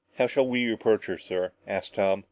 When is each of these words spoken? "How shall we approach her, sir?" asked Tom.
"How 0.15 0.25
shall 0.25 0.47
we 0.47 0.73
approach 0.73 1.05
her, 1.05 1.19
sir?" 1.19 1.51
asked 1.67 1.93
Tom. 1.93 2.19